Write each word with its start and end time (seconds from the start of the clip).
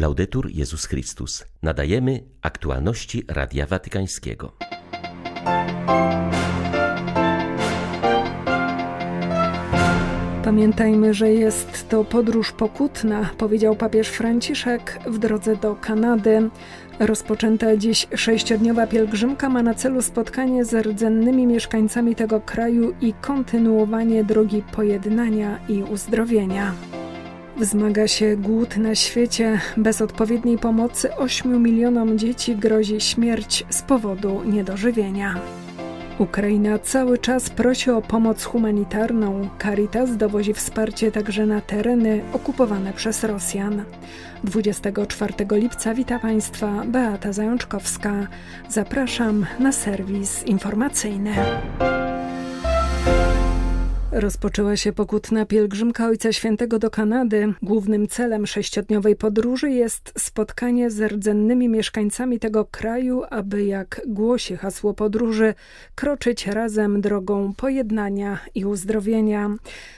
Laudetur 0.00 0.50
Jezus 0.50 0.86
Chrystus. 0.86 1.44
Nadajemy 1.62 2.24
aktualności 2.42 3.24
Radia 3.28 3.66
Watykańskiego. 3.66 4.52
Pamiętajmy, 10.44 11.14
że 11.14 11.32
jest 11.32 11.88
to 11.88 12.04
podróż 12.04 12.52
pokutna, 12.52 13.30
powiedział 13.38 13.76
papież 13.76 14.08
Franciszek 14.08 14.98
w 15.06 15.18
drodze 15.18 15.56
do 15.56 15.76
Kanady. 15.76 16.50
Rozpoczęta 16.98 17.76
dziś 17.76 18.06
sześciodniowa 18.14 18.86
pielgrzymka 18.86 19.48
ma 19.48 19.62
na 19.62 19.74
celu 19.74 20.02
spotkanie 20.02 20.64
z 20.64 20.86
rdzennymi 20.86 21.46
mieszkańcami 21.46 22.14
tego 22.14 22.40
kraju 22.40 22.94
i 23.00 23.12
kontynuowanie 23.12 24.24
drogi 24.24 24.62
pojednania 24.72 25.58
i 25.68 25.82
uzdrowienia. 25.82 26.74
Wzmaga 27.60 28.08
się 28.08 28.36
głód 28.36 28.76
na 28.76 28.94
świecie. 28.94 29.60
Bez 29.76 30.02
odpowiedniej 30.02 30.58
pomocy 30.58 31.16
8 31.16 31.62
milionom 31.62 32.18
dzieci 32.18 32.56
grozi 32.56 33.00
śmierć 33.00 33.64
z 33.70 33.82
powodu 33.82 34.42
niedożywienia. 34.44 35.40
Ukraina 36.18 36.78
cały 36.78 37.18
czas 37.18 37.50
prosi 37.50 37.90
o 37.90 38.02
pomoc 38.02 38.44
humanitarną. 38.44 39.48
Caritas 39.62 40.16
dowozi 40.16 40.54
wsparcie 40.54 41.12
także 41.12 41.46
na 41.46 41.60
tereny 41.60 42.20
okupowane 42.32 42.92
przez 42.92 43.24
Rosjan. 43.24 43.84
24 44.44 45.34
lipca 45.50 45.94
wita 45.94 46.18
Państwa 46.18 46.82
Beata 46.86 47.32
Zajączkowska. 47.32 48.26
Zapraszam 48.68 49.46
na 49.58 49.72
serwis 49.72 50.42
informacyjny. 50.46 51.34
Rozpoczęła 54.20 54.76
się 54.76 54.92
pokutna 54.92 55.46
pielgrzymka 55.46 56.06
Ojca 56.06 56.32
Świętego 56.32 56.78
do 56.78 56.90
Kanady. 56.90 57.54
Głównym 57.62 58.08
celem 58.08 58.46
sześciodniowej 58.46 59.16
podróży 59.16 59.70
jest 59.70 60.12
spotkanie 60.18 60.90
z 60.90 61.12
rdzennymi 61.12 61.68
mieszkańcami 61.68 62.38
tego 62.38 62.64
kraju, 62.64 63.22
aby, 63.30 63.64
jak 63.64 64.00
głosi 64.06 64.56
hasło 64.56 64.94
podróży, 64.94 65.54
kroczyć 65.94 66.46
razem 66.46 67.00
drogą 67.00 67.54
pojednania 67.54 68.38
i 68.54 68.64
uzdrowienia. 68.64 69.50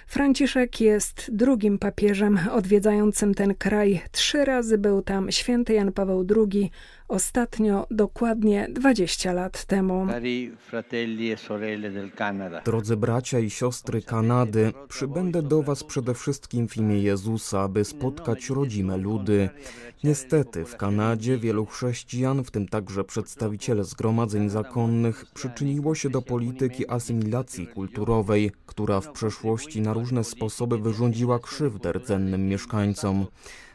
Franciszek 0.07 0.81
jest 0.81 1.31
drugim 1.33 1.79
papieżem 1.79 2.39
odwiedzającym 2.53 3.35
ten 3.35 3.55
kraj. 3.55 4.03
Trzy 4.13 4.45
razy 4.45 4.79
był 4.79 5.03
tam 5.03 5.31
święty 5.31 5.73
Jan 5.73 5.93
Paweł 5.93 6.27
II, 6.37 6.71
ostatnio 7.09 7.87
dokładnie 7.91 8.69
20 8.71 9.33
lat 9.33 9.65
temu. 9.65 10.07
E 10.11 10.21
Drodzy 12.65 12.97
bracia 12.97 13.39
i 13.39 13.51
siostry 13.51 14.03
Kanady, 14.03 14.73
przybędę 14.89 15.43
do 15.43 15.63
Was 15.63 15.85
przede 15.85 16.15
wszystkim 16.15 16.69
w 16.69 16.77
imię 16.77 17.03
Jezusa, 17.03 17.61
aby 17.61 17.85
spotkać 17.85 18.51
rodzime 18.51 18.97
ludy. 18.97 19.49
Niestety 20.05 20.65
w 20.65 20.77
Kanadzie 20.77 21.39
wielu 21.39 21.67
chrześcijan, 21.67 22.45
w 22.45 22.51
tym 22.51 22.69
także 22.69 23.05
przedstawiciele 23.05 23.85
zgromadzeń 23.85 24.49
zakonnych, 24.49 25.25
przyczyniło 25.35 25.95
się 25.95 26.11
do 26.11 26.23
polityki 26.23 26.89
asymilacji 26.89 27.67
kulturowej, 27.67 28.51
która 28.67 29.01
w 29.01 29.13
przeszłości 29.13 29.81
na 29.81 29.93
różne 29.93 30.25
sposoby 30.25 30.79
wyrządziła 30.79 31.39
krzywdę 31.39 31.93
rdzennym 31.93 32.49
mieszkańcom. 32.49 33.27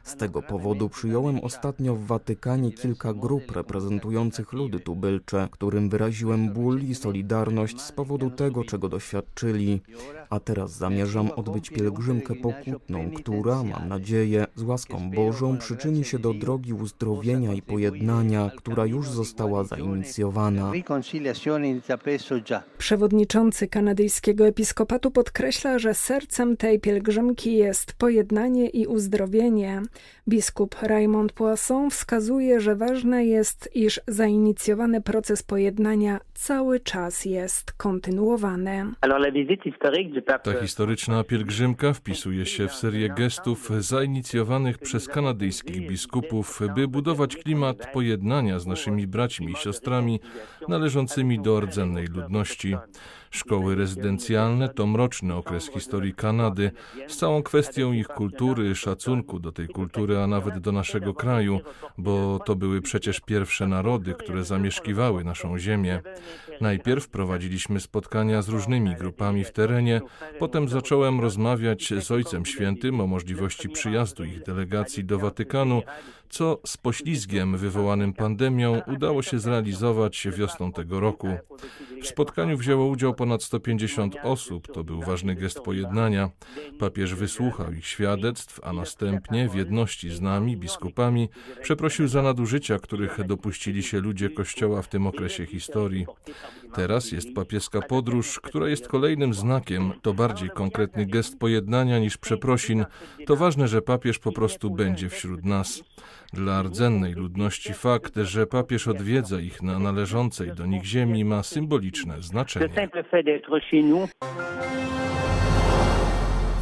Z 0.07 0.15
tego 0.15 0.41
powodu 0.41 0.89
przyjąłem 0.89 1.39
ostatnio 1.39 1.95
w 1.95 2.05
Watykanie 2.05 2.71
kilka 2.71 3.13
grup 3.13 3.51
reprezentujących 3.51 4.53
ludy 4.53 4.79
tubylcze, 4.79 5.47
którym 5.51 5.89
wyraziłem 5.89 6.53
ból 6.53 6.81
i 6.81 6.95
solidarność 6.95 7.81
z 7.81 7.91
powodu 7.91 8.29
tego, 8.29 8.63
czego 8.63 8.89
doświadczyli. 8.89 9.81
A 10.29 10.39
teraz 10.39 10.71
zamierzam 10.71 11.31
odbyć 11.31 11.69
pielgrzymkę 11.69 12.35
pokutną, 12.35 13.11
która, 13.11 13.63
mam 13.63 13.87
nadzieję, 13.87 14.45
z 14.55 14.63
łaską 14.63 15.11
Bożą 15.11 15.57
przyczyni 15.57 16.03
się 16.03 16.19
do 16.19 16.33
drogi 16.33 16.73
uzdrowienia 16.73 17.53
i 17.53 17.61
pojednania, 17.61 18.51
która 18.57 18.85
już 18.85 19.09
została 19.09 19.63
zainicjowana. 19.63 20.71
Przewodniczący 22.77 23.67
kanadyjskiego 23.67 24.47
episkopatu 24.47 25.11
podkreśla, 25.11 25.79
że 25.79 25.93
sercem 25.93 26.57
tej 26.57 26.79
pielgrzymki 26.79 27.57
jest 27.57 27.93
pojednanie 27.93 28.69
i 28.69 28.87
uzdrowienie. 28.87 29.81
Biskup 30.27 30.75
Raymond 30.81 31.31
Poisson 31.31 31.89
wskazuje, 31.89 32.59
że 32.59 32.75
ważne 32.75 33.25
jest, 33.25 33.69
iż 33.75 34.01
zainicjowany 34.07 35.01
proces 35.01 35.43
pojednania 35.43 36.19
cały 36.33 36.79
czas 36.79 37.25
jest 37.25 37.71
kontynuowany. 37.71 38.85
Ta 40.43 40.53
historyczna 40.61 41.23
pielgrzymka 41.23 41.93
wpisuje 41.93 42.45
się 42.45 42.67
w 42.67 42.73
serię 42.73 43.09
gestów 43.09 43.69
zainicjowanych 43.79 44.77
przez 44.77 45.07
kanadyjskich 45.07 45.87
biskupów, 45.87 46.59
by 46.75 46.87
budować 46.87 47.35
klimat 47.35 47.91
pojednania 47.93 48.59
z 48.59 48.67
naszymi 48.67 49.07
braćmi 49.07 49.51
i 49.51 49.55
siostrami 49.55 50.19
należącymi 50.67 51.39
do 51.39 51.59
rdzennej 51.59 52.07
ludności. 52.07 52.75
Szkoły 53.31 53.75
rezydencjalne 53.75 54.69
to 54.69 54.87
mroczny 54.87 55.35
okres 55.35 55.69
historii 55.71 56.13
Kanady. 56.13 56.71
Z 57.07 57.17
całą 57.17 57.43
kwestią 57.43 57.93
ich 57.93 58.07
kultury, 58.07 58.75
szacunku 58.75 59.39
do 59.39 59.51
tej 59.51 59.67
kultury, 59.67 60.17
a 60.17 60.27
nawet 60.27 60.57
do 60.59 60.71
naszego 60.71 61.13
kraju, 61.13 61.59
bo 61.97 62.39
to 62.45 62.55
były 62.55 62.81
przecież 62.81 63.19
pierwsze 63.19 63.67
narody, 63.67 64.13
które 64.13 64.43
zamieszkiwały 64.43 65.23
naszą 65.23 65.57
ziemię. 65.59 66.01
Najpierw 66.61 67.09
prowadziliśmy 67.09 67.79
spotkania 67.79 68.41
z 68.41 68.49
różnymi 68.49 68.95
grupami 68.95 69.43
w 69.43 69.51
terenie, 69.51 70.01
potem 70.39 70.69
zacząłem 70.69 71.19
rozmawiać 71.19 71.93
z 72.01 72.11
Ojcem 72.11 72.45
Świętym 72.45 73.01
o 73.01 73.07
możliwości 73.07 73.69
przyjazdu 73.69 74.23
ich 74.23 74.43
delegacji 74.43 75.03
do 75.03 75.19
Watykanu, 75.19 75.81
co 76.29 76.59
z 76.65 76.77
poślizgiem 76.77 77.57
wywołanym 77.57 78.13
pandemią 78.13 78.81
udało 78.87 79.21
się 79.21 79.39
zrealizować 79.39 80.27
wiosną 80.37 80.71
tego 80.71 80.99
roku. 80.99 81.27
W 82.01 82.07
spotkaniu 82.07 82.57
wzięło 82.57 82.85
udział 82.85 83.13
ponad 83.13 83.43
150 83.43 84.15
osób. 84.23 84.73
To 84.73 84.83
był 84.83 85.01
ważny 85.01 85.35
gest 85.35 85.59
pojednania. 85.59 86.29
Papież 86.79 87.15
wysłuchał 87.15 87.73
ich 87.73 87.87
świadectw, 87.87 88.59
a 88.63 88.73
następnie 88.73 89.49
w 89.49 89.55
jedności 89.55 90.09
z 90.09 90.21
nami, 90.21 90.57
biskupami, 90.57 91.29
przeprosił 91.61 92.07
za 92.07 92.21
nadużycia, 92.21 92.79
których 92.79 93.27
dopuścili 93.27 93.83
się 93.83 93.99
ludzie 93.99 94.29
Kościoła 94.29 94.81
w 94.81 94.87
tym 94.87 95.07
okresie 95.07 95.45
historii. 95.45 96.05
Teraz 96.73 97.11
jest 97.11 97.33
papieska 97.33 97.81
podróż, 97.81 98.39
która 98.39 98.69
jest 98.69 98.87
kolejnym 98.87 99.33
znakiem. 99.33 99.93
To 100.01 100.13
bardziej 100.13 100.49
konkretny 100.49 101.05
gest 101.05 101.39
pojednania 101.39 101.99
niż 101.99 102.17
przeprosin. 102.17 102.85
To 103.25 103.35
ważne, 103.35 103.67
że 103.67 103.81
papież 103.81 104.19
po 104.19 104.31
prostu 104.31 104.69
będzie 104.71 105.09
wśród 105.09 105.45
nas. 105.45 105.83
Dla 106.33 106.61
rdzennej 106.61 107.13
ludności 107.13 107.73
fakt, 107.73 108.15
że 108.15 108.47
papież 108.47 108.87
odwiedza 108.87 109.39
ich 109.39 109.61
na 109.61 109.79
należącej 109.79 110.51
do 110.55 110.65
nich 110.65 110.85
ziemi 110.85 111.25
ma 111.25 111.43
symboliczne 111.43 112.21
znaczenie. 112.21 112.69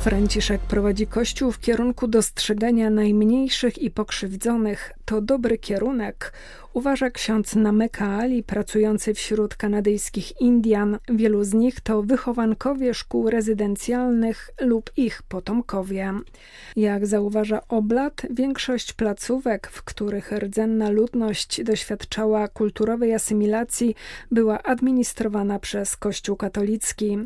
Franciszek 0.06 0.62
prowadzi 0.62 1.08
Kościół 1.08 1.52
w 1.52 1.60
kierunku 1.60 2.08
dostrzegania 2.08 2.90
najmniejszych 2.90 3.78
i 3.78 3.92
pokrzywdzonych. 3.92 4.92
To 5.06 5.22
dobry 5.22 5.58
kierunek, 5.58 6.34
uważa 6.76 7.10
ksiądz 7.10 7.56
Nameka 7.56 8.08
Ali, 8.08 8.44
pracujący 8.44 9.14
wśród 9.14 9.56
kanadyjskich 9.56 10.42
Indian. 10.42 10.98
Wielu 11.10 11.44
z 11.44 11.54
nich 11.54 11.82
to 11.82 12.04
wychowankowie 12.04 12.94
szkół 12.94 13.30
rezydencjalnych 13.30 14.50
lub 14.62 14.92
ich 14.98 15.24
potomkowie. 15.24 16.14
Jak 16.76 17.08
zauważa 17.08 17.62
Oblat, 17.68 18.22
większość 18.30 18.94
placówek, 18.94 19.68
w 19.68 19.84
których 19.84 20.32
rdzenna 20.32 20.90
ludność 20.90 21.64
doświadczała 21.64 22.48
kulturowej 22.48 23.14
asymilacji, 23.14 23.96
była 24.32 24.64
administrowana 24.64 25.60
przez 25.60 25.98
Kościół 25.98 26.36
katolicki. 26.36 27.18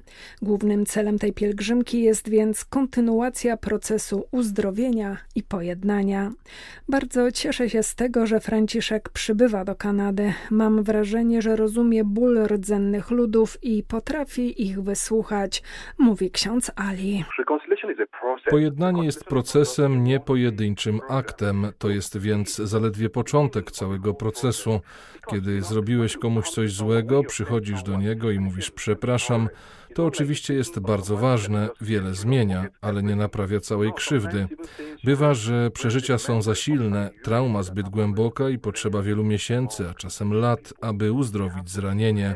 Głównym 0.42 0.86
celem 0.86 1.20
tej 1.20 1.34
pielgrzymki 1.34 2.02
jest 2.02 2.30
więc 2.30 2.66
kontynuacja 2.66 3.58
procesu 3.58 4.26
uzdrowienia 4.31 5.18
i 5.36 5.44
pojednania. 5.44 6.31
Bardzo 6.90 7.31
cieszę 7.31 7.70
się 7.70 7.84
z 7.84 7.96
tego, 7.96 8.25
że 8.25 8.40
Franciszek 8.40 9.10
przybył 9.10 9.38
przybywa 9.39 9.65
do 9.65 9.75
Kanady. 9.75 10.33
Mam 10.51 10.83
wrażenie, 10.83 11.41
że 11.41 11.56
rozumie 11.56 12.03
ból 12.03 12.39
rdzennych 12.47 13.12
ludów 13.12 13.57
i 13.63 13.83
potrafi 13.83 14.68
ich 14.68 14.81
wysłuchać, 14.81 15.63
mówi 15.97 16.31
ksiądz 16.31 16.71
Ali. 16.75 17.25
Pojednanie 18.50 19.06
jest 19.06 19.25
procesem, 19.25 20.03
nie 20.03 20.19
pojedynczym 20.19 21.00
aktem. 21.09 21.68
To 21.77 21.89
jest 21.89 22.18
więc 22.18 22.56
zaledwie 22.56 23.09
początek 23.09 23.71
całego 23.71 24.13
procesu. 24.13 24.81
Kiedy 25.30 25.62
zrobiłeś 25.62 26.18
komuś 26.18 26.50
coś 26.50 26.71
złego, 26.71 27.24
przychodzisz 27.24 27.83
do 27.83 27.97
niego 27.97 28.31
i 28.31 28.39
mówisz 28.39 28.71
przepraszam, 28.71 29.50
to 29.95 30.06
oczywiście 30.06 30.53
jest 30.53 30.80
bardzo 30.80 31.18
ważne, 31.18 31.69
wiele 31.81 32.15
zmienia, 32.15 32.65
ale 32.81 33.03
nie 33.03 33.15
naprawia 33.15 33.59
całej 33.59 33.94
krzywdy. 33.94 34.47
Bywa, 35.03 35.33
że 35.33 35.71
przeżycia 35.71 36.18
są 36.18 36.41
za 36.41 36.56
silne, 36.56 37.09
trauma 37.24 37.63
zbyt 37.63 37.89
głęboka 37.89 38.50
i 38.50 38.57
potrzeba 38.57 39.01
wielu 39.01 39.24
miesięcy, 39.24 39.89
a 39.89 39.94
czasem 39.94 40.33
lat, 40.33 40.74
aby 40.81 41.12
uzdrowić 41.12 41.69
zranienie. 41.69 42.36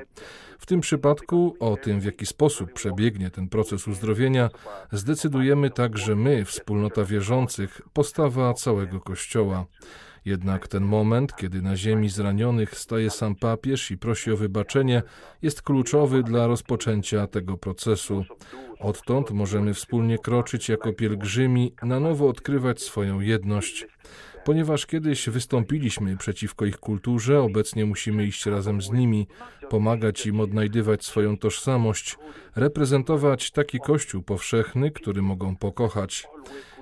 W 0.59 0.65
tym 0.65 0.81
przypadku 0.81 1.55
o 1.59 1.77
tym, 1.77 1.99
w 1.99 2.05
jaki 2.05 2.25
sposób 2.25 2.73
przebiegnie 2.73 3.29
ten 3.29 3.49
proces 3.49 3.87
uzdrowienia, 3.87 4.49
zdecydujemy 4.91 5.69
także 5.69 6.15
my, 6.15 6.45
wspólnota 6.45 7.05
wierzących, 7.05 7.81
postawa 7.93 8.53
całego 8.53 8.99
Kościoła. 8.99 9.65
Jednak 10.25 10.67
ten 10.67 10.83
moment, 10.83 11.35
kiedy 11.35 11.61
na 11.61 11.75
ziemi 11.75 12.09
zranionych 12.09 12.77
staje 12.77 13.09
sam 13.09 13.35
papież 13.35 13.91
i 13.91 13.97
prosi 13.97 14.31
o 14.31 14.37
wybaczenie, 14.37 15.01
jest 15.41 15.61
kluczowy 15.61 16.23
dla 16.23 16.47
rozpoczęcia 16.47 17.27
tego 17.27 17.57
procesu. 17.57 18.25
Odtąd 18.79 19.31
możemy 19.31 19.73
wspólnie 19.73 20.17
kroczyć 20.17 20.69
jako 20.69 20.93
pielgrzymi, 20.93 21.73
na 21.83 21.99
nowo 21.99 22.27
odkrywać 22.27 22.81
swoją 22.81 23.19
jedność. 23.19 23.87
Ponieważ 24.45 24.85
kiedyś 24.85 25.29
wystąpiliśmy 25.29 26.17
przeciwko 26.17 26.65
ich 26.65 26.77
kulturze, 26.77 27.41
obecnie 27.41 27.85
musimy 27.85 28.25
iść 28.25 28.45
razem 28.45 28.81
z 28.81 28.91
nimi, 28.91 29.27
pomagać 29.69 30.25
im 30.25 30.39
odnajdywać 30.39 31.05
swoją 31.05 31.37
tożsamość, 31.37 32.17
reprezentować 32.55 33.51
taki 33.51 33.79
Kościół 33.79 34.21
powszechny, 34.23 34.91
który 34.91 35.21
mogą 35.21 35.55
pokochać. 35.55 36.27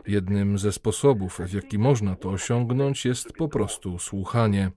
Jednym 0.08 0.58
ze 0.58 0.72
sposobów, 0.72 1.40
w 1.40 1.54
jaki 1.54 1.80
można 1.80 2.16
to 2.16 2.30
osiągnąć, 2.30 3.06
jest 3.06 3.34
po 3.34 3.48
prostu 3.48 4.00
słuchanie. 4.00 4.72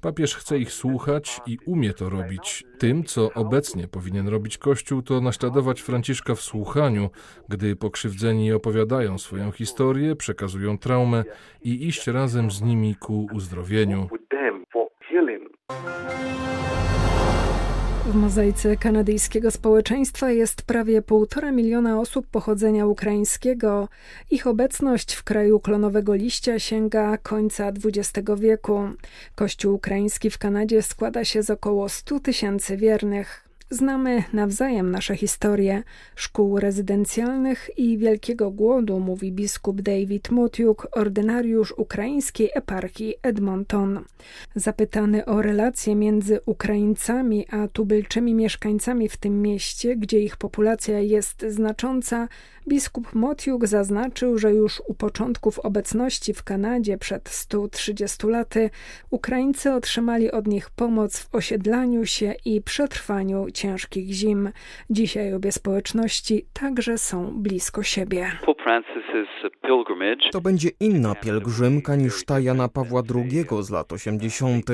Papież 0.00 0.34
chce 0.36 0.58
ich 0.58 0.72
słuchać 0.72 1.40
i 1.46 1.58
umie 1.66 1.92
to 1.92 2.10
robić. 2.10 2.64
Tym, 2.78 3.04
co 3.04 3.32
obecnie 3.34 3.88
powinien 3.88 4.28
robić 4.28 4.58
Kościół, 4.58 5.02
to 5.02 5.20
naśladować 5.20 5.80
Franciszka 5.80 6.34
w 6.34 6.40
słuchaniu, 6.40 7.10
gdy 7.48 7.76
pokrzywdzeni 7.76 8.52
opowiadają 8.52 9.18
swoją 9.18 9.50
historię, 9.50 10.16
przekazują 10.16 10.78
traumę 10.78 11.24
i 11.62 11.86
iść 11.86 12.06
razem 12.06 12.50
z 12.50 12.62
nimi 12.62 12.96
ku 12.96 13.26
uzdrowieniu. 13.32 14.08
W 18.08 18.14
mozaice 18.14 18.76
kanadyjskiego 18.76 19.50
społeczeństwa 19.50 20.30
jest 20.30 20.62
prawie 20.62 21.02
półtora 21.02 21.52
miliona 21.52 22.00
osób 22.00 22.26
pochodzenia 22.26 22.86
ukraińskiego. 22.86 23.88
Ich 24.30 24.46
obecność 24.46 25.14
w 25.14 25.24
kraju 25.24 25.60
klonowego 25.60 26.14
liścia 26.14 26.58
sięga 26.58 27.18
końca 27.18 27.68
XX 27.68 28.30
wieku. 28.36 28.80
Kościół 29.34 29.74
ukraiński 29.74 30.30
w 30.30 30.38
Kanadzie 30.38 30.82
składa 30.82 31.24
się 31.24 31.42
z 31.42 31.50
około 31.50 31.88
100 31.88 32.20
tysięcy 32.20 32.76
wiernych. 32.76 33.47
Znamy 33.70 34.24
nawzajem 34.32 34.90
nasze 34.90 35.16
historie 35.16 35.82
szkół 36.14 36.60
rezydencjalnych 36.60 37.70
i 37.78 37.98
wielkiego 37.98 38.50
głodu, 38.50 39.00
mówi 39.00 39.32
biskup 39.32 39.80
David 39.80 40.30
Mutiuk, 40.30 40.88
ordynariusz 40.92 41.74
ukraińskiej 41.76 42.50
eparchii 42.54 43.14
Edmonton. 43.22 44.04
Zapytany 44.54 45.24
o 45.24 45.42
relacje 45.42 45.94
między 45.94 46.40
Ukraińcami 46.46 47.46
a 47.50 47.68
tubylczymi 47.68 48.34
mieszkańcami 48.34 49.08
w 49.08 49.16
tym 49.16 49.42
mieście, 49.42 49.96
gdzie 49.96 50.20
ich 50.20 50.36
populacja 50.36 51.00
jest 51.00 51.44
znacząca, 51.48 52.28
Biskup 52.68 53.14
Motiuk 53.14 53.66
zaznaczył, 53.66 54.38
że 54.38 54.52
już 54.52 54.82
u 54.86 54.94
początków 54.94 55.58
obecności 55.58 56.34
w 56.34 56.42
Kanadzie 56.44 56.98
przed 56.98 57.28
130 57.28 58.26
laty 58.26 58.70
Ukraińcy 59.10 59.72
otrzymali 59.72 60.30
od 60.30 60.46
nich 60.46 60.70
pomoc 60.70 61.18
w 61.18 61.34
osiedlaniu 61.34 62.06
się 62.06 62.34
i 62.44 62.62
przetrwaniu 62.62 63.50
ciężkich 63.50 64.12
zim. 64.12 64.50
Dzisiaj 64.90 65.34
obie 65.34 65.52
społeczności 65.52 66.46
także 66.52 66.98
są 66.98 67.42
blisko 67.42 67.82
siebie. 67.82 68.30
To 70.32 70.40
będzie 70.40 70.68
inna 70.80 71.14
pielgrzymka 71.14 71.96
niż 71.96 72.24
ta 72.24 72.40
Jana 72.40 72.68
Pawła 72.68 73.02
II 73.14 73.44
z 73.60 73.70
lat 73.70 73.92
80. 73.92 74.66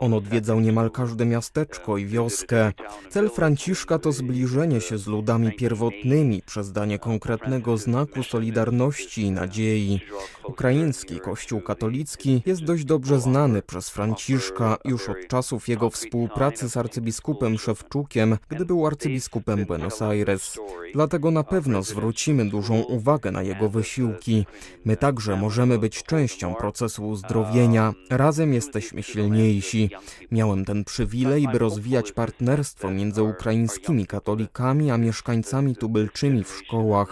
On 0.00 0.14
odwiedzał 0.14 0.60
niemal 0.60 0.90
każde 0.90 1.26
miasteczko 1.26 1.98
i 1.98 2.06
wioskę. 2.06 2.72
Cel 3.08 3.30
Franciszka 3.30 3.98
to 3.98 4.12
zbliżenie 4.12 4.80
się 4.80 4.98
z 4.98 5.06
ludami 5.06 5.52
pierwotnymi 5.52 6.42
przez 6.46 6.72
danie 6.72 6.98
konkretnych 6.98 7.17
konkretnego 7.18 7.76
znaku 7.76 8.22
solidarności 8.22 9.22
i 9.22 9.30
nadziei. 9.30 10.00
Ukraiński 10.44 11.20
Kościół 11.20 11.60
katolicki 11.60 12.42
jest 12.46 12.64
dość 12.64 12.84
dobrze 12.84 13.20
znany 13.20 13.62
przez 13.62 13.90
Franciszka 13.90 14.76
już 14.84 15.08
od 15.08 15.16
czasów 15.28 15.68
jego 15.68 15.90
współpracy 15.90 16.68
z 16.68 16.76
arcybiskupem 16.76 17.58
Szewczukiem, 17.58 18.38
gdy 18.48 18.64
był 18.64 18.86
arcybiskupem 18.86 19.64
Buenos 19.64 20.02
Aires. 20.02 20.58
Dlatego 20.94 21.30
na 21.30 21.44
pewno 21.44 21.82
zwrócimy 21.82 22.48
dużą 22.48 22.80
uwagę 22.82 23.30
na 23.30 23.42
jego 23.42 23.68
wysiłki. 23.68 24.46
My 24.84 24.96
także 24.96 25.36
możemy 25.36 25.78
być 25.78 26.02
częścią 26.02 26.54
procesu 26.54 27.08
uzdrowienia. 27.08 27.94
Razem 28.10 28.54
jesteśmy 28.54 29.02
silniejsi. 29.02 29.90
Miałem 30.30 30.64
ten 30.64 30.84
przywilej, 30.84 31.48
by 31.52 31.58
rozwijać 31.58 32.12
partnerstwo 32.12 32.90
między 32.90 33.22
ukraińskimi 33.22 34.06
katolikami 34.06 34.90
a 34.90 34.96
mieszkańcami 34.96 35.76
tubylczymi 35.76 36.44
w 36.44 36.50
szkołach. 36.50 37.07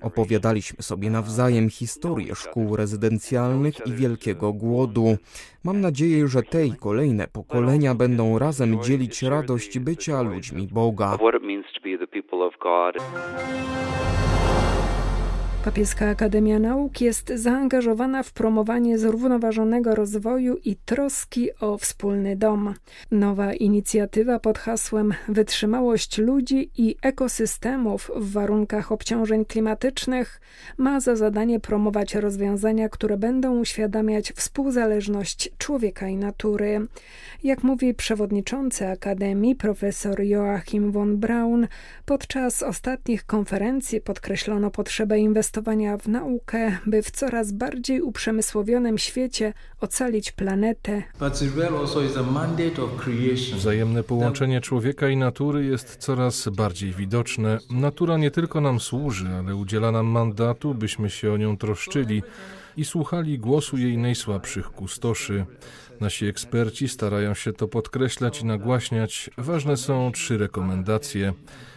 Opowiadaliśmy 0.00 0.82
sobie 0.82 1.10
nawzajem 1.10 1.70
historię 1.70 2.34
szkół 2.34 2.76
rezydencjalnych 2.76 3.86
i 3.86 3.92
wielkiego 3.92 4.52
głodu. 4.52 5.16
Mam 5.64 5.80
nadzieję, 5.80 6.28
że 6.28 6.42
te 6.42 6.66
i 6.66 6.72
kolejne 6.72 7.28
pokolenia 7.28 7.94
będą 7.94 8.38
razem 8.38 8.82
dzielić 8.82 9.22
radość 9.22 9.78
bycia 9.78 10.22
ludźmi 10.22 10.68
Boga. 10.72 11.18
Papieska 15.64 16.08
Akademia 16.08 16.58
Nauk 16.58 17.00
jest 17.00 17.32
zaangażowana 17.34 18.22
w 18.22 18.32
promowanie 18.32 18.98
zrównoważonego 18.98 19.94
rozwoju 19.94 20.56
i 20.64 20.76
troski 20.76 21.48
o 21.60 21.78
wspólny 21.78 22.36
dom. 22.36 22.74
Nowa 23.10 23.54
inicjatywa 23.54 24.38
pod 24.38 24.58
hasłem 24.58 25.14
Wytrzymałość 25.28 26.18
ludzi 26.18 26.70
i 26.76 26.96
ekosystemów 27.02 28.10
w 28.16 28.32
warunkach 28.32 28.92
obciążeń 28.92 29.44
klimatycznych 29.44 30.40
ma 30.78 31.00
za 31.00 31.16
zadanie 31.16 31.60
promować 31.60 32.14
rozwiązania, 32.14 32.88
które 32.88 33.16
będą 33.16 33.60
uświadamiać 33.60 34.32
współzależność 34.32 35.50
człowieka 35.58 36.08
i 36.08 36.16
natury. 36.16 36.86
Jak 37.44 37.62
mówi 37.62 37.94
przewodniczący 37.94 38.88
Akademii 38.88 39.54
profesor 39.54 40.20
Joachim 40.22 40.92
von 40.92 41.16
Braun, 41.16 41.68
podczas 42.04 42.62
ostatnich 42.62 43.26
konferencji 43.26 44.00
podkreślono 44.00 44.70
potrzebę 44.70 45.18
inwestowania 45.54 45.96
w 45.96 46.08
naukę, 46.08 46.78
by 46.86 47.02
w 47.02 47.10
coraz 47.10 47.52
bardziej 47.52 48.02
uprzemysłowionym 48.02 48.98
świecie 48.98 49.52
ocalić 49.80 50.32
planetę. 50.32 51.02
Wzajemne 53.54 54.02
połączenie 54.02 54.60
człowieka 54.60 55.08
i 55.08 55.16
natury 55.16 55.64
jest 55.64 55.96
coraz 55.96 56.48
bardziej 56.48 56.92
widoczne. 56.92 57.58
Natura 57.70 58.16
nie 58.16 58.30
tylko 58.30 58.60
nam 58.60 58.80
służy, 58.80 59.28
ale 59.28 59.56
udziela 59.56 59.92
nam 59.92 60.06
mandatu, 60.06 60.74
byśmy 60.74 61.10
się 61.10 61.32
o 61.32 61.36
nią 61.36 61.56
troszczyli 61.56 62.22
i 62.76 62.84
słuchali 62.84 63.38
głosu 63.38 63.76
jej 63.76 63.98
najsłabszych 63.98 64.66
kustoszy. 64.66 65.46
Nasi 66.00 66.26
eksperci 66.26 66.88
starają 66.88 67.34
się 67.34 67.52
to 67.52 67.68
podkreślać 67.68 68.40
i 68.40 68.44
nagłaśniać. 68.44 69.30
Ważne 69.38 69.76
są 69.76 70.12
trzy 70.12 70.38
rekomendacje. 70.38 71.32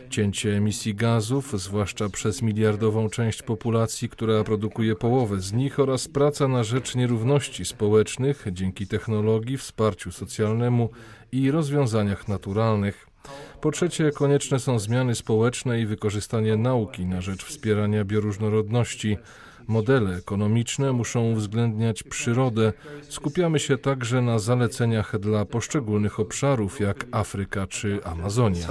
Cięcie 0.10 0.58
emisji 0.58 0.96
gazów, 0.96 1.60
zwłaszcza 1.60 2.10
przez 2.10 2.42
miliardową 2.42 3.10
część 3.10 3.44
populacji, 3.44 4.10
która 4.10 4.44
produkuje 4.44 4.96
połowę 4.96 5.42
z 5.42 5.54
nich, 5.54 5.80
oraz 5.80 6.08
praca 6.08 6.48
na 6.48 6.64
rzecz 6.64 6.96
nierówności 6.96 7.66
społecznych 7.66 8.46
dzięki 8.52 8.88
technologii, 8.88 9.58
wsparciu 9.58 10.12
socjalnemu 10.12 10.90
i 11.32 11.52
rozwiązaniach 11.52 12.28
naturalnych. 12.28 13.08
Po 13.62 13.72
trzecie, 13.72 14.12
konieczne 14.12 14.60
są 14.60 14.80
zmiany 14.80 15.16
społeczne 15.16 15.82
i 15.82 15.86
wykorzystanie 15.86 16.58
nauki 16.58 17.06
na 17.06 17.22
rzecz 17.22 17.44
wspierania 17.46 18.06
bioróżnorodności. 18.06 19.18
Modele 19.68 20.16
ekonomiczne 20.16 20.94
muszą 20.94 21.32
uwzględniać 21.32 22.04
przyrodę. 22.04 22.74
Skupiamy 23.10 23.60
się 23.60 23.78
także 23.78 24.22
na 24.22 24.40
zaleceniach 24.40 25.20
dla 25.20 25.46
poszczególnych 25.46 26.20
obszarów, 26.20 26.80
jak 26.80 27.06
Afryka 27.12 27.68
czy 27.68 28.00
Amazonia. 28.04 28.68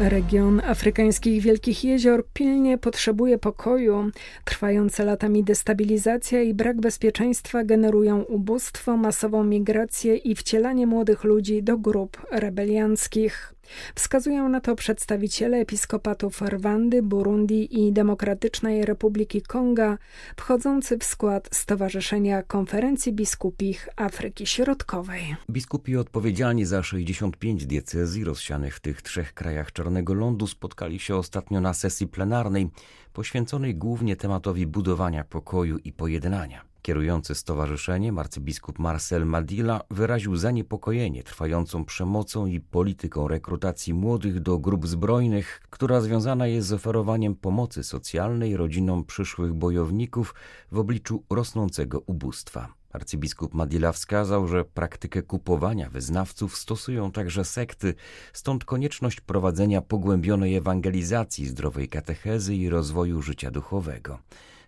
Region 0.00 0.60
afrykańskich 0.64 1.42
Wielkich 1.42 1.84
Jezior 1.84 2.24
pilnie 2.32 2.78
potrzebuje 2.78 3.38
pokoju. 3.38 4.10
Trwające 4.44 5.04
latami 5.04 5.44
destabilizacja 5.44 6.42
i 6.42 6.54
brak 6.54 6.80
bezpieczeństwa 6.80 7.64
generują 7.64 8.22
ubóstwo, 8.22 8.96
masową 8.96 9.44
migrację 9.44 10.16
i 10.16 10.34
wcielanie 10.34 10.86
młodych 10.86 11.24
ludzi 11.24 11.62
do 11.62 11.78
grup 11.78 12.26
rebelianckich. 12.30 13.57
Wskazują 13.94 14.48
na 14.48 14.60
to 14.60 14.74
przedstawiciele 14.74 15.56
episkopatów 15.56 16.42
Rwandy, 16.42 17.02
Burundi 17.02 17.80
i 17.80 17.92
Demokratycznej 17.92 18.84
Republiki 18.84 19.42
Konga, 19.42 19.98
wchodzący 20.36 20.98
w 20.98 21.04
skład 21.04 21.48
Stowarzyszenia 21.52 22.42
Konferencji 22.42 23.12
Biskupich 23.12 23.88
Afryki 23.96 24.46
Środkowej. 24.46 25.36
Biskupi 25.50 25.96
odpowiedzialni 25.96 26.64
za 26.64 26.82
65 26.82 27.66
diecezji 27.66 28.24
rozsianych 28.24 28.76
w 28.76 28.80
tych 28.80 29.02
trzech 29.02 29.34
krajach 29.34 29.72
Czarnego 29.72 30.14
Lądu 30.14 30.46
spotkali 30.46 30.98
się 30.98 31.16
ostatnio 31.16 31.60
na 31.60 31.74
sesji 31.74 32.06
plenarnej 32.06 32.68
poświęconej 33.12 33.74
głównie 33.74 34.16
tematowi 34.16 34.66
budowania 34.66 35.24
pokoju 35.24 35.78
i 35.78 35.92
pojednania. 35.92 36.67
Kierujący 36.88 37.34
stowarzyszeniem 37.34 38.18
arcybiskup 38.18 38.78
Marcel 38.78 39.26
Madila 39.26 39.80
wyraził 39.90 40.36
zaniepokojenie 40.36 41.22
trwającą 41.22 41.84
przemocą 41.84 42.46
i 42.46 42.60
polityką 42.60 43.28
rekrutacji 43.28 43.94
młodych 43.94 44.40
do 44.40 44.58
grup 44.58 44.86
zbrojnych, 44.86 45.60
która 45.70 46.00
związana 46.00 46.46
jest 46.46 46.68
z 46.68 46.72
oferowaniem 46.72 47.34
pomocy 47.34 47.84
socjalnej 47.84 48.56
rodzinom 48.56 49.04
przyszłych 49.04 49.54
bojowników 49.54 50.34
w 50.72 50.78
obliczu 50.78 51.24
rosnącego 51.30 52.00
ubóstwa. 52.06 52.68
Arcybiskup 52.92 53.54
Madila 53.54 53.92
wskazał, 53.92 54.48
że 54.48 54.64
praktykę 54.64 55.22
kupowania 55.22 55.90
wyznawców 55.90 56.56
stosują 56.56 57.12
także 57.12 57.44
sekty, 57.44 57.94
stąd 58.32 58.64
konieczność 58.64 59.20
prowadzenia 59.20 59.82
pogłębionej 59.82 60.56
ewangelizacji, 60.56 61.46
zdrowej 61.46 61.88
katechezy 61.88 62.54
i 62.54 62.68
rozwoju 62.68 63.22
życia 63.22 63.50
duchowego. 63.50 64.18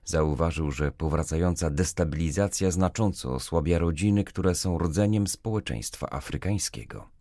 Zauważył, 0.04 0.70
że 0.70 0.92
powracająca 0.92 1.70
destabilizacja 1.70 2.70
znacząco 2.70 3.34
osłabia 3.34 3.78
rodziny, 3.78 4.24
które 4.24 4.54
są 4.54 4.78
rdzeniem 4.78 5.26
społeczeństwa 5.26 6.10
afrykańskiego. 6.10 7.19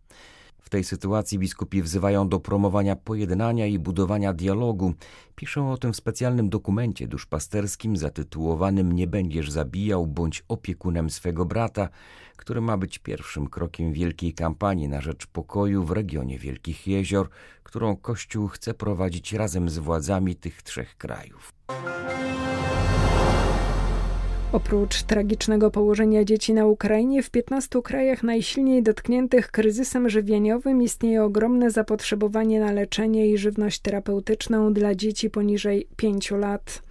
W 0.70 0.72
tej 0.72 0.84
sytuacji 0.84 1.38
biskupi 1.38 1.82
wzywają 1.82 2.28
do 2.28 2.40
promowania 2.40 2.96
pojednania 2.96 3.66
i 3.66 3.78
budowania 3.78 4.32
dialogu. 4.32 4.94
Piszą 5.36 5.72
o 5.72 5.76
tym 5.76 5.92
w 5.92 5.96
specjalnym 5.96 6.48
dokumencie 6.48 7.08
duszpasterskim 7.08 7.96
zatytułowanym 7.96 8.92
Nie 8.92 9.06
będziesz 9.06 9.50
zabijał 9.50 10.06
bądź 10.06 10.44
opiekunem 10.48 11.10
swego 11.10 11.44
brata, 11.44 11.88
który 12.36 12.60
ma 12.60 12.76
być 12.76 12.98
pierwszym 12.98 13.48
krokiem 13.48 13.92
wielkiej 13.92 14.34
kampanii 14.34 14.88
na 14.88 15.00
rzecz 15.00 15.26
pokoju 15.26 15.84
w 15.84 15.90
regionie 15.90 16.38
Wielkich 16.38 16.86
Jezior, 16.86 17.28
którą 17.62 17.96
Kościół 17.96 18.48
chce 18.48 18.74
prowadzić 18.74 19.32
razem 19.32 19.68
z 19.68 19.78
władzami 19.78 20.36
tych 20.36 20.62
trzech 20.62 20.96
krajów. 20.96 21.52
Oprócz 24.52 25.02
tragicznego 25.02 25.70
położenia 25.70 26.24
dzieci 26.24 26.54
na 26.54 26.66
Ukrainie, 26.66 27.22
w 27.22 27.30
15 27.30 27.82
krajach 27.82 28.22
najsilniej 28.22 28.82
dotkniętych 28.82 29.50
kryzysem 29.50 30.08
żywieniowym 30.08 30.82
istnieje 30.82 31.24
ogromne 31.24 31.70
zapotrzebowanie 31.70 32.60
na 32.60 32.72
leczenie 32.72 33.28
i 33.28 33.38
żywność 33.38 33.80
terapeutyczną 33.80 34.72
dla 34.72 34.94
dzieci 34.94 35.30
poniżej 35.30 35.86
5 35.96 36.30
lat. 36.30 36.82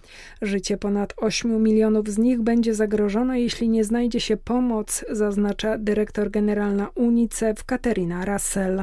Życie 0.42 0.76
ponad 0.76 1.14
8 1.16 1.62
milionów 1.62 2.08
z 2.08 2.18
nich 2.18 2.40
będzie 2.40 2.74
zagrożone, 2.74 3.40
jeśli 3.40 3.68
nie 3.68 3.84
znajdzie 3.84 4.20
się 4.20 4.36
pomoc, 4.36 5.04
zaznacza 5.10 5.78
dyrektor 5.78 6.30
generalna 6.30 6.88
UNICEF 6.94 7.64
Katerina 7.64 8.24
Russell. 8.24 8.82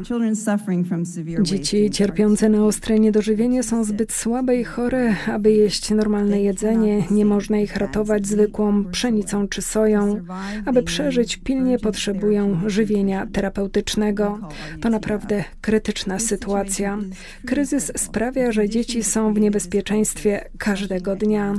Dzieci 1.42 1.90
cierpiące 1.90 2.50
na 2.50 2.66
ostre 2.66 3.00
niedożywienie 3.00 3.64
są 3.64 3.84
zbyt 3.84 4.14
słabe 4.14 4.56
i 4.56 4.64
chore, 4.64 5.16
aby 5.28 5.52
jeść 5.52 5.90
normalne 5.92 6.42
jedzenie. 6.42 7.04
Nie 7.12 7.26
można 7.26 7.58
ich 7.58 7.76
ratować 7.76 8.28
zwykłą 8.28 8.86
pszenicą 8.86 9.48
czy 9.48 9.62
soją. 9.62 10.22
Aby 10.66 10.84
przeżyć, 10.84 11.38
pilnie 11.38 11.80
potrzebują 11.80 12.60
żywienia 12.66 13.28
terapeutycznego. 13.34 14.40
To 14.82 14.90
naprawdę 14.90 15.44
krytyczna 15.62 16.20
sytuacja. 16.20 16.98
Kryzys 17.46 17.92
sprawia, 17.98 18.52
że 18.52 18.70
dzieci 18.70 19.04
są 19.04 19.34
w 19.34 19.40
niebezpieczeństwie 19.40 20.50
każdego 20.58 21.16
dnia. 21.18 21.54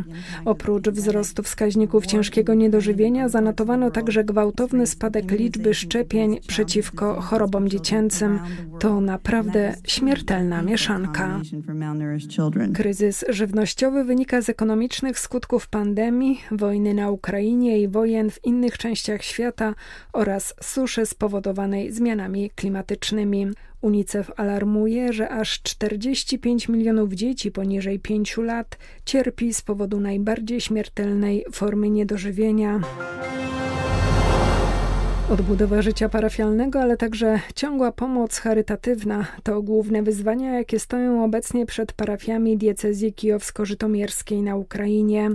Oprócz 0.45 0.89
wzrostu 0.89 1.43
wskaźników 1.43 2.07
ciężkiego 2.07 2.55
niedożywienia 2.55 3.29
zanotowano 3.29 3.91
także 3.91 4.25
gwałtowny 4.25 4.87
spadek 4.87 5.31
liczby 5.31 5.75
szczepień 5.75 6.41
przeciwko 6.47 7.21
chorobom 7.21 7.69
dziecięcym. 7.69 8.39
To 8.81 9.01
naprawdę 9.01 9.75
śmiertelna 9.85 10.63
mieszanka. 10.63 11.41
Kryzys 12.75 13.25
żywnościowy 13.29 14.05
wynika 14.05 14.43
z 14.43 14.49
ekonomicznych 14.49 15.19
skutków 15.19 15.69
pandemii, 15.69 16.41
wojny 16.51 16.95
na 16.95 17.11
Ukrainie 17.11 17.81
i 17.81 17.89
wojen 17.89 18.31
w 18.31 18.45
innych 18.45 18.79
częściach 18.79 19.23
świata 19.23 19.75
oraz 20.13 20.55
suszy 20.63 21.07
spowodowanej 21.07 21.93
zmianami 21.93 22.51
klimatycznymi. 22.51 23.47
UNICEF 23.81 24.31
alarmuje, 24.37 25.13
że 25.13 25.29
aż 25.29 25.63
45 25.63 26.69
milionów 26.69 27.13
dzieci 27.13 27.51
poniżej 27.51 27.99
5 27.99 28.37
lat 28.37 28.79
cierpi 29.05 29.55
z 29.55 29.63
powodu 29.63 30.01
najbardziej 30.01 30.61
śmiertelnej 30.61 31.45
formy 31.53 31.91
niedożywienia. 31.91 32.81
Odbudowa 35.31 35.83
życia 35.83 36.09
parafialnego, 36.09 36.81
ale 36.81 36.97
także 36.97 37.41
ciągła 37.55 37.93
pomoc 37.93 38.39
charytatywna 38.39 39.27
to 39.43 39.63
główne 39.63 40.03
wyzwania, 40.03 40.55
jakie 40.55 40.79
stoją 40.79 41.25
obecnie 41.25 41.67
przed 41.67 41.93
parafiami 41.93 42.57
diecezji 42.57 43.13
kijowsko-żytomierskiej 43.13 44.43
na 44.43 44.57
Ukrainie. 44.57 45.31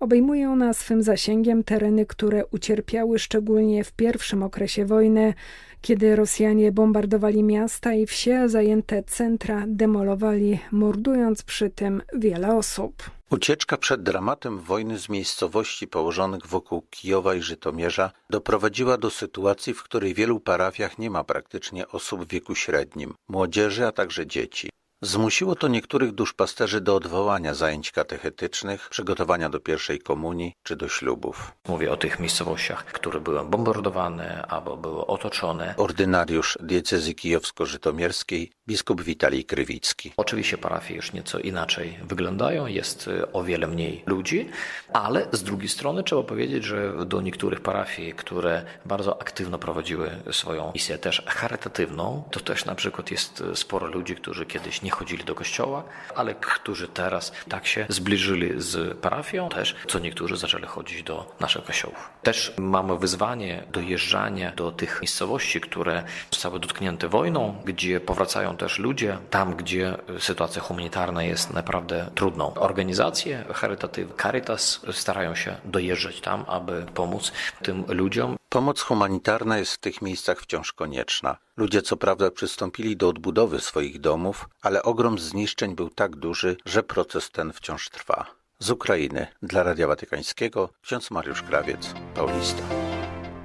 Obejmuje 0.00 0.50
ona 0.50 0.72
swym 0.72 1.02
zasięgiem 1.02 1.64
tereny, 1.64 2.06
które 2.06 2.46
ucierpiały 2.46 3.18
szczególnie 3.18 3.84
w 3.84 3.92
pierwszym 3.92 4.42
okresie 4.42 4.84
wojny, 4.84 5.34
kiedy 5.80 6.16
Rosjanie 6.16 6.72
bombardowali 6.72 7.42
miasta 7.42 7.94
i 7.94 8.06
wsie, 8.06 8.48
zajęte 8.48 9.02
centra 9.02 9.64
demolowali, 9.66 10.58
mordując 10.72 11.42
przy 11.42 11.70
tym 11.70 12.02
wiele 12.14 12.56
osób. 12.56 13.10
Ucieczka 13.30 13.76
przed 13.76 14.02
dramatem 14.02 14.58
wojny 14.58 14.98
z 14.98 15.08
miejscowości 15.08 15.88
położonych 15.88 16.46
wokół 16.46 16.82
Kijowa 16.90 17.34
i 17.34 17.42
Żytomierza 17.42 18.10
doprowadziła 18.30 18.98
do 18.98 19.10
sytuacji, 19.10 19.74
w 19.74 19.82
której 19.82 20.14
w 20.14 20.16
wielu 20.16 20.40
parafiach 20.40 20.98
nie 20.98 21.10
ma 21.10 21.24
praktycznie 21.24 21.88
osób 21.88 22.24
w 22.24 22.28
wieku 22.28 22.54
średnim, 22.54 23.14
młodzieży, 23.28 23.86
a 23.86 23.92
także 23.92 24.26
dzieci. 24.26 24.70
Zmusiło 25.02 25.54
to 25.54 25.68
niektórych 25.68 26.12
duszpasterzy 26.12 26.80
do 26.80 26.94
odwołania 26.94 27.54
zajęć 27.54 27.92
katechetycznych, 27.92 28.88
przygotowania 28.88 29.48
do 29.48 29.60
pierwszej 29.60 29.98
komunii 29.98 30.52
czy 30.62 30.76
do 30.76 30.88
ślubów. 30.88 31.52
Mówię 31.68 31.92
o 31.92 31.96
tych 31.96 32.20
miejscowościach, 32.20 32.84
które 32.84 33.20
były 33.20 33.44
bombardowane 33.44 34.46
albo 34.48 34.76
były 34.76 35.06
otoczone. 35.06 35.74
Ordynariusz 35.76 36.58
diecezji 36.60 37.14
kijowsko-żytomierskiej, 37.14 38.52
biskup 38.68 39.02
Witalij 39.02 39.44
Krywicki. 39.44 40.12
Oczywiście 40.16 40.58
parafie 40.58 40.94
już 40.94 41.12
nieco 41.12 41.38
inaczej 41.38 41.98
wyglądają, 42.02 42.66
jest 42.66 43.08
y, 43.08 43.32
o 43.32 43.44
wiele 43.44 43.66
mniej 43.66 44.02
ludzi, 44.06 44.48
ale 44.92 45.26
z 45.32 45.42
drugiej 45.42 45.68
strony 45.68 46.02
trzeba 46.02 46.22
powiedzieć, 46.22 46.64
że 46.64 47.06
do 47.06 47.20
niektórych 47.20 47.60
parafii, 47.60 48.12
które 48.12 48.64
bardzo 48.84 49.20
aktywno 49.22 49.58
prowadziły 49.58 50.10
swoją 50.30 50.72
misję 50.74 50.98
też 50.98 51.22
charytatywną, 51.26 52.22
to 52.30 52.40
też 52.40 52.64
na 52.64 52.74
przykład 52.74 53.10
jest 53.10 53.40
y, 53.40 53.56
sporo 53.56 53.86
ludzi, 53.86 54.14
którzy 54.14 54.46
kiedyś 54.46 54.82
nie 54.82 54.90
chodzili 54.90 55.24
do 55.24 55.34
kościoła, 55.34 55.84
ale 56.14 56.34
którzy 56.34 56.88
teraz 56.88 57.32
tak 57.48 57.66
się 57.66 57.86
zbliżyli 57.88 58.52
z 58.56 58.98
parafią, 58.98 59.48
też 59.48 59.76
co 59.88 59.98
niektórzy 59.98 60.36
zaczęli 60.36 60.66
chodzić 60.66 61.02
do 61.02 61.36
naszych 61.40 61.64
kościołów. 61.64 62.10
Też 62.22 62.54
mamy 62.56 62.98
wyzwanie 62.98 63.62
dojeżdżania 63.72 64.52
do 64.52 64.72
tych 64.72 65.02
miejscowości, 65.02 65.60
które 65.60 66.04
zostały 66.30 66.60
dotknięte 66.60 67.08
wojną, 67.08 67.62
gdzie 67.64 68.00
powracają 68.00 68.55
też 68.56 68.78
ludzie, 68.78 69.18
tam 69.30 69.56
gdzie 69.56 69.96
sytuacja 70.18 70.62
humanitarna 70.62 71.22
jest 71.22 71.52
naprawdę 71.52 72.10
trudną. 72.14 72.54
Organizacje 72.54 73.44
charytatywne 73.54 74.14
Caritas 74.22 74.80
starają 74.92 75.34
się 75.34 75.56
dojeżdżać 75.64 76.20
tam, 76.20 76.44
aby 76.48 76.86
pomóc 76.94 77.32
tym 77.62 77.84
ludziom. 77.88 78.36
Pomoc 78.48 78.80
humanitarna 78.80 79.58
jest 79.58 79.72
w 79.72 79.78
tych 79.78 80.02
miejscach 80.02 80.40
wciąż 80.40 80.72
konieczna. 80.72 81.36
Ludzie 81.56 81.82
co 81.82 81.96
prawda 81.96 82.30
przystąpili 82.30 82.96
do 82.96 83.08
odbudowy 83.08 83.60
swoich 83.60 84.00
domów, 84.00 84.48
ale 84.62 84.82
ogrom 84.82 85.18
zniszczeń 85.18 85.74
był 85.74 85.90
tak 85.90 86.16
duży, 86.16 86.56
że 86.64 86.82
proces 86.82 87.30
ten 87.30 87.52
wciąż 87.52 87.90
trwa. 87.90 88.26
Z 88.58 88.70
Ukrainy 88.70 89.26
dla 89.42 89.62
Radia 89.62 89.86
Watykańskiego 89.86 90.68
ksiądz 90.82 91.10
Mariusz 91.10 91.42
Krawiec, 91.42 91.94
Paulista. 92.14 92.62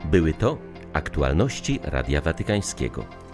Były 0.06 0.34
to 0.34 0.58
aktualności 0.94 1.80
Radia 1.84 2.22
Watykańskiego. 2.22 3.21